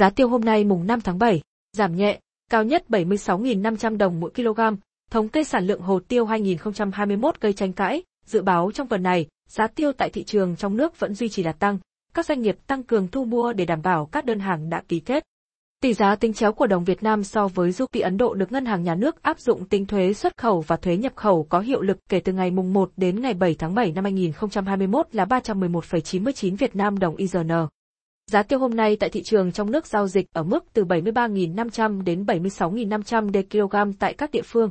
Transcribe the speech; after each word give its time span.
Giá 0.00 0.10
tiêu 0.10 0.28
hôm 0.28 0.40
nay 0.40 0.64
mùng 0.64 0.86
5 0.86 1.00
tháng 1.00 1.18
7, 1.18 1.42
giảm 1.72 1.96
nhẹ, 1.96 2.20
cao 2.50 2.64
nhất 2.64 2.84
76.500 2.88 3.96
đồng 3.96 4.20
mỗi 4.20 4.30
kg. 4.30 4.60
Thống 5.10 5.28
kê 5.28 5.44
sản 5.44 5.66
lượng 5.66 5.80
hồ 5.80 6.00
tiêu 6.08 6.26
2021 6.26 7.40
gây 7.40 7.52
tranh 7.52 7.72
cãi, 7.72 8.02
dự 8.26 8.42
báo 8.42 8.70
trong 8.74 8.88
tuần 8.88 9.02
này, 9.02 9.26
giá 9.48 9.66
tiêu 9.66 9.92
tại 9.92 10.10
thị 10.10 10.24
trường 10.24 10.56
trong 10.56 10.76
nước 10.76 11.00
vẫn 11.00 11.14
duy 11.14 11.28
trì 11.28 11.42
đà 11.42 11.52
tăng. 11.52 11.78
Các 12.14 12.26
doanh 12.26 12.40
nghiệp 12.40 12.56
tăng 12.66 12.82
cường 12.82 13.08
thu 13.08 13.24
mua 13.24 13.52
để 13.52 13.64
đảm 13.64 13.82
bảo 13.82 14.06
các 14.06 14.24
đơn 14.24 14.40
hàng 14.40 14.70
đã 14.70 14.82
ký 14.88 15.00
kết. 15.00 15.24
Tỷ 15.80 15.94
giá 15.94 16.16
tính 16.16 16.32
chéo 16.32 16.52
của 16.52 16.66
đồng 16.66 16.84
Việt 16.84 17.02
Nam 17.02 17.24
so 17.24 17.48
với 17.48 17.72
rupee 17.72 18.02
Ấn 18.02 18.16
Độ 18.16 18.34
được 18.34 18.52
Ngân 18.52 18.66
hàng 18.66 18.82
Nhà 18.82 18.94
nước 18.94 19.22
áp 19.22 19.40
dụng 19.40 19.64
tính 19.64 19.86
thuế 19.86 20.12
xuất 20.12 20.36
khẩu 20.36 20.60
và 20.60 20.76
thuế 20.76 20.96
nhập 20.96 21.12
khẩu 21.16 21.46
có 21.48 21.60
hiệu 21.60 21.80
lực 21.80 21.98
kể 22.08 22.20
từ 22.20 22.32
ngày 22.32 22.50
mùng 22.50 22.72
1 22.72 22.90
đến 22.96 23.20
ngày 23.20 23.34
7 23.34 23.54
tháng 23.54 23.74
7 23.74 23.92
năm 23.92 24.04
2021 24.04 25.06
là 25.12 25.24
311,99 25.24 26.56
Việt 26.56 26.76
Nam 26.76 26.98
đồng 26.98 27.16
IRN. 27.16 27.50
Giá 28.30 28.42
tiêu 28.42 28.58
hôm 28.58 28.74
nay 28.74 28.96
tại 28.96 29.10
thị 29.10 29.22
trường 29.22 29.52
trong 29.52 29.70
nước 29.70 29.86
giao 29.86 30.08
dịch 30.08 30.26
ở 30.32 30.42
mức 30.42 30.64
từ 30.72 30.84
73.500 30.84 32.02
đến 32.04 32.24
76.500 32.24 33.42
kg 33.50 33.96
tại 33.98 34.14
các 34.14 34.30
địa 34.30 34.42
phương. 34.42 34.70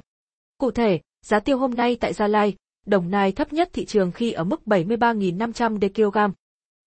Cụ 0.58 0.72
thể, 0.72 1.00
giá 1.26 1.40
tiêu 1.40 1.58
hôm 1.58 1.73
nay 1.73 1.98
tại 2.00 2.14
Gia 2.14 2.27
Lai, 2.27 2.55
Đồng 2.86 3.12
Nai 3.12 3.31
thấp 3.31 3.53
nhất 3.53 3.70
thị 3.73 3.86
trường 3.86 4.12
khi 4.12 4.31
ở 4.31 4.44
mức 4.44 4.62
73.500 4.66 5.90
kg. 5.90 6.34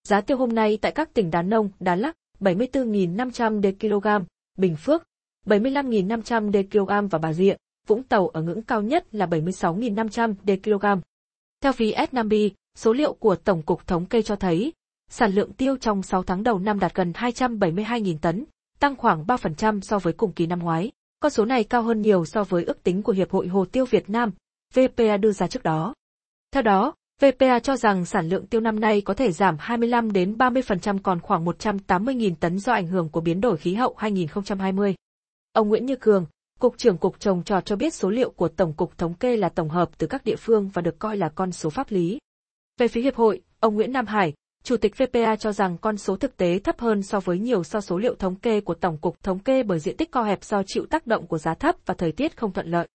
Giá 0.09 0.21
tiêu 0.21 0.37
hôm 0.37 0.55
nay 0.55 0.79
tại 0.81 0.93
các 0.93 1.15
tỉnh 1.15 1.31
Đà 1.31 1.43
Nông, 1.43 1.71
Đà 1.81 1.97
Lắc, 1.97 2.17
74.500 2.41 3.73
kg, 3.81 4.25
Bình 4.59 4.77
Phước, 4.77 5.03
75.500 5.47 6.63
kg 6.71 7.09
và 7.09 7.19
Bà 7.19 7.33
Rịa, 7.33 7.55
Vũng 7.87 8.03
Tàu 8.03 8.29
ở 8.29 8.43
ngưỡng 8.43 8.63
cao 8.63 8.83
nhất 8.83 9.07
là 9.15 9.27
76.500 9.27 10.35
kg. 10.63 11.01
Theo 11.61 11.73
phí 11.73 11.95
S5B, 11.95 12.51
số 12.77 12.93
liệu 12.93 13.13
của 13.13 13.37
Tổng 13.37 13.63
cục 13.63 13.87
Thống 13.87 14.07
kê 14.07 14.23
cho 14.23 14.37
thấy, 14.37 14.73
sản 15.13 15.33
lượng 15.33 15.53
tiêu 15.53 15.77
trong 15.77 16.03
6 16.03 16.23
tháng 16.23 16.43
đầu 16.43 16.59
năm 16.59 16.79
đạt 16.79 16.95
gần 16.95 17.13
272.000 17.13 18.19
tấn, 18.19 18.45
tăng 18.79 18.97
khoảng 18.97 19.25
3% 19.25 19.81
so 19.81 19.99
với 19.99 20.13
cùng 20.13 20.33
kỳ 20.33 20.47
năm 20.47 20.59
ngoái. 20.59 20.91
Con 21.21 21.31
số 21.31 21.45
này 21.45 21.65
cao 21.65 21.83
hơn 21.83 22.03
nhiều 22.03 22.25
so 22.25 22.45
với 22.45 22.65
ước 22.65 22.83
tính 22.83 23.03
của 23.03 23.13
Hiệp 23.13 23.31
hội 23.31 23.47
Hồ 23.47 23.65
tiêu 23.65 23.85
Việt 23.85 24.11
Nam, 24.11 24.31
VPA 24.75 25.17
đưa 25.17 25.33
ra 25.33 25.47
trước 25.47 25.63
đó. 25.63 25.95
Theo 26.53 26.63
đó, 26.63 26.95
VPA 27.21 27.59
cho 27.59 27.77
rằng 27.77 28.05
sản 28.05 28.29
lượng 28.29 28.47
tiêu 28.47 28.61
năm 28.61 28.81
nay 28.81 29.01
có 29.01 29.15
thể 29.15 29.33
giảm 29.33 29.57
25 29.61 30.13
đến 30.13 30.35
30% 30.39 30.99
còn 31.03 31.21
khoảng 31.21 31.45
180.000 31.45 32.35
tấn 32.41 32.59
do 32.59 32.73
ảnh 32.73 32.87
hưởng 32.87 33.09
của 33.09 33.21
biến 33.21 33.41
đổi 33.41 33.57
khí 33.57 33.75
hậu 33.75 33.95
2020. 33.99 34.95
Ông 35.53 35.69
Nguyễn 35.69 35.87
Như 35.87 35.97
Cường, 35.97 36.27
Cục 36.61 36.79
trưởng 36.79 36.99
Cục 36.99 37.21
Trồng 37.21 37.45
trọt 37.45 37.65
cho 37.65 37.77
biết 37.77 37.95
số 37.95 38.11
liệu 38.11 38.31
của 38.31 38.49
Tổng 38.49 38.73
cục 38.73 38.99
Thống 38.99 39.15
kê 39.15 39.37
là 39.37 39.49
tổng 39.49 39.69
hợp 39.69 39.99
từ 39.99 40.07
các 40.07 40.25
địa 40.25 40.37
phương 40.37 40.69
và 40.69 40.83
được 40.83 40.99
coi 40.99 41.17
là 41.17 41.29
con 41.29 41.53
số 41.53 41.71
pháp 41.71 41.91
lý. 41.91 42.19
Về 42.79 42.89
phía 42.89 43.03
Hiệp 43.03 43.17
hội, 43.17 43.41
ông 43.61 43.75
Nguyễn 43.75 43.93
Nam 43.93 44.07
Hải, 44.07 44.33
Chủ 44.65 44.77
tịch 44.77 44.99
VPA 44.99 45.37
cho 45.37 45.53
rằng 45.53 45.79
con 45.79 45.97
số 45.97 46.17
thực 46.17 46.37
tế 46.37 46.59
thấp 46.59 46.81
hơn 46.81 47.03
so 47.03 47.21
với 47.21 47.39
nhiều 47.39 47.65
so 47.65 47.81
số 47.81 47.99
liệu 47.99 48.15
thống 48.15 48.35
kê 48.35 48.61
của 48.61 48.75
Tổng 48.75 48.99
cục 48.99 49.23
Thống 49.23 49.39
kê 49.39 49.63
bởi 49.63 49.79
diện 49.79 49.97
tích 49.97 50.11
co 50.11 50.23
hẹp 50.23 50.45
do 50.45 50.63
chịu 50.67 50.87
tác 50.91 51.07
động 51.07 51.27
của 51.27 51.39
giá 51.39 51.55
thấp 51.55 51.77
và 51.87 51.95
thời 51.95 52.13
tiết 52.13 52.37
không 52.37 52.53
thuận 52.53 52.67
lợi. 52.67 52.89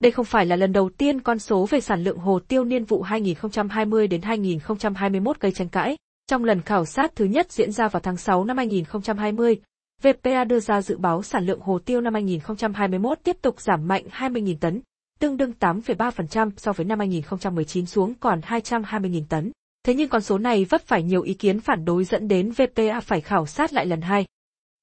Đây 0.00 0.12
không 0.12 0.24
phải 0.24 0.46
là 0.46 0.56
lần 0.56 0.72
đầu 0.72 0.90
tiên 0.98 1.20
con 1.20 1.38
số 1.38 1.66
về 1.70 1.80
sản 1.80 2.04
lượng 2.04 2.18
hồ 2.18 2.40
tiêu 2.48 2.64
niên 2.64 2.84
vụ 2.84 3.02
2020 3.02 4.06
đến 4.06 4.22
2021 4.22 5.40
gây 5.40 5.52
tranh 5.52 5.68
cãi. 5.68 5.96
Trong 6.26 6.44
lần 6.44 6.62
khảo 6.62 6.84
sát 6.84 7.16
thứ 7.16 7.24
nhất 7.24 7.52
diễn 7.52 7.72
ra 7.72 7.88
vào 7.88 8.00
tháng 8.00 8.16
6 8.16 8.44
năm 8.44 8.56
2020, 8.56 9.60
VPA 10.02 10.44
đưa 10.44 10.60
ra 10.60 10.82
dự 10.82 10.96
báo 10.98 11.22
sản 11.22 11.46
lượng 11.46 11.60
hồ 11.60 11.78
tiêu 11.78 12.00
năm 12.00 12.14
2021 12.14 13.18
tiếp 13.24 13.36
tục 13.42 13.60
giảm 13.60 13.88
mạnh 13.88 14.04
20.000 14.10 14.56
tấn, 14.60 14.80
tương 15.18 15.36
đương 15.36 15.52
8,3% 15.60 16.50
so 16.56 16.72
với 16.72 16.86
năm 16.86 16.98
2019 16.98 17.86
xuống 17.86 18.14
còn 18.20 18.40
220.000 18.40 19.22
tấn. 19.28 19.52
Thế 19.82 19.94
nhưng 19.94 20.08
con 20.08 20.20
số 20.20 20.38
này 20.38 20.64
vấp 20.64 20.82
phải 20.82 21.02
nhiều 21.02 21.22
ý 21.22 21.34
kiến 21.34 21.60
phản 21.60 21.84
đối 21.84 22.04
dẫn 22.04 22.28
đến 22.28 22.50
VPA 22.50 23.00
phải 23.00 23.20
khảo 23.20 23.46
sát 23.46 23.72
lại 23.72 23.86
lần 23.86 24.00
hai. 24.00 24.26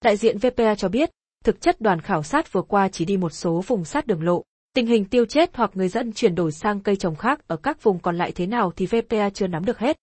Đại 0.04 0.18
diện 0.18 0.38
VPA 0.38 0.76
cho 0.76 0.90
biết, 0.90 1.10
thực 1.44 1.62
chất 1.62 1.82
đoàn 1.82 2.02
khảo 2.02 2.24
sát 2.24 2.54
vừa 2.54 2.62
qua 2.62 2.90
chỉ 2.90 3.06
đi 3.06 3.18
một 3.18 3.30
số 3.30 3.64
vùng 3.68 3.86
sát 3.86 4.08
đường 4.08 4.24
lộ, 4.24 4.44
Tình 4.76 4.88
hình 4.88 5.06
tiêu 5.06 5.26
chết 5.26 5.56
hoặc 5.56 5.72
người 5.74 5.88
dân 5.88 6.14
chuyển 6.14 6.36
đổi 6.36 6.52
sang 6.52 6.80
cây 6.80 6.96
trồng 6.96 7.16
khác 7.16 7.48
ở 7.48 7.58
các 7.58 7.84
vùng 7.84 8.00
còn 8.00 8.18
lại 8.18 8.32
thế 8.32 8.46
nào 8.46 8.72
thì 8.76 8.86
VPA 8.86 9.30
chưa 9.30 9.48
nắm 9.48 9.66
được 9.66 9.80
hết. 9.80 9.98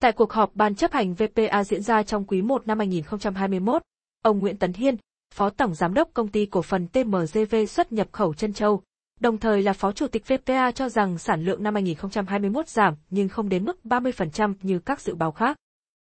Tại 0.00 0.12
cuộc 0.12 0.32
họp 0.32 0.50
ban 0.54 0.74
chấp 0.74 0.92
hành 0.92 1.14
VPA 1.14 1.64
diễn 1.64 1.82
ra 1.82 2.02
trong 2.02 2.24
quý 2.24 2.42
1 2.42 2.66
năm 2.66 2.78
2021, 2.78 3.82
ông 4.22 4.38
Nguyễn 4.38 4.56
Tấn 4.56 4.72
Hiên, 4.72 4.96
Phó 5.34 5.50
Tổng 5.50 5.74
Giám 5.74 5.94
đốc 5.94 6.08
Công 6.14 6.28
ty 6.28 6.46
Cổ 6.46 6.62
phần 6.62 6.88
TMGV 6.88 7.56
xuất 7.68 7.92
nhập 7.92 8.08
khẩu 8.12 8.34
Trân 8.34 8.52
Châu, 8.52 8.82
đồng 9.22 9.38
thời 9.38 9.62
là 9.62 9.72
Phó 9.72 9.92
Chủ 9.92 10.06
tịch 10.06 10.28
VPA 10.28 10.70
cho 10.70 10.88
rằng 10.88 11.18
sản 11.18 11.44
lượng 11.44 11.62
năm 11.62 11.74
2021 11.74 12.68
giảm 12.68 12.94
nhưng 13.10 13.28
không 13.28 13.48
đến 13.48 13.64
mức 13.64 13.80
30% 13.84 14.54
như 14.62 14.78
các 14.78 15.00
dự 15.00 15.14
báo 15.14 15.32
khác. 15.32 15.56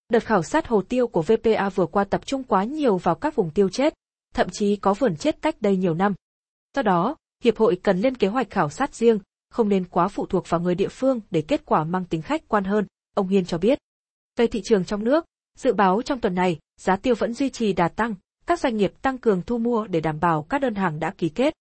Đợt 0.10 0.26
khảo 0.26 0.44
sát 0.44 0.68
hồ 0.68 0.82
tiêu 0.82 1.08
của 1.08 1.22
VPA 1.22 1.70
vừa 1.70 1.86
qua 1.86 2.04
tập 2.04 2.26
trung 2.26 2.44
quá 2.44 2.64
nhiều 2.64 2.98
vào 2.98 3.16
các 3.16 3.36
vùng 3.36 3.50
tiêu 3.50 3.70
chết, 3.70 3.94
thậm 4.34 4.48
chí 4.52 4.76
có 4.76 4.94
vườn 4.94 5.16
chết 5.16 5.42
cách 5.42 5.62
đây 5.62 5.78
nhiều 5.78 5.94
năm. 5.94 6.14
Do 6.76 6.82
đó, 6.82 7.16
Hiệp 7.44 7.58
hội 7.58 7.80
cần 7.84 8.00
lên 8.02 8.16
kế 8.16 8.28
hoạch 8.28 8.50
khảo 8.50 8.70
sát 8.70 8.96
riêng, 8.96 9.20
không 9.50 9.70
nên 9.70 9.86
quá 9.86 10.08
phụ 10.08 10.26
thuộc 10.26 10.50
vào 10.50 10.62
người 10.62 10.76
địa 10.76 10.88
phương 10.88 11.20
để 11.32 11.42
kết 11.42 11.62
quả 11.66 11.84
mang 11.84 12.06
tính 12.06 12.22
khách 12.22 12.48
quan 12.48 12.64
hơn, 12.64 12.86
ông 13.14 13.28
Hiên 13.28 13.46
cho 13.46 13.58
biết. 13.58 13.80
Về 14.36 14.48
thị 14.48 14.62
trường 14.64 14.86
trong 14.86 15.04
nước, 15.04 15.26
dự 15.58 15.74
báo 15.74 16.02
trong 16.02 16.20
tuần 16.20 16.36
này, 16.36 16.60
giá 16.80 16.96
tiêu 16.96 17.16
vẫn 17.16 17.34
duy 17.34 17.50
trì 17.50 17.74
đà 17.74 17.88
tăng, 17.88 18.16
các 18.46 18.60
doanh 18.60 18.78
nghiệp 18.78 18.94
tăng 19.02 19.18
cường 19.18 19.42
thu 19.42 19.58
mua 19.58 19.88
để 19.88 20.02
đảm 20.02 20.20
bảo 20.20 20.44
các 20.44 20.62
đơn 20.62 20.76
hàng 20.76 21.00
đã 21.00 21.14
ký 21.18 21.30
kết. 21.30 21.54